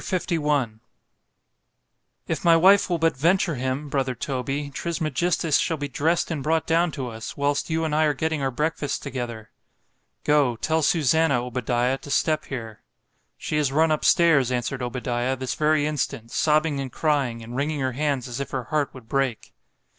[0.11, 0.79] LI
[2.27, 6.89] IF my wife will but venture him—brother Toby, Trismegistus shall be dress'd and brought down
[6.93, 9.49] to us, whilst you and I are getting our breakfasts together.——
[10.23, 12.81] ——Go, tell Susannah, Obadiah, to step here.
[13.37, 17.81] She is run up stairs, answered Obadiah, this very instant, sobbing and crying, and wringing
[17.81, 19.53] her hands as if her heart would break.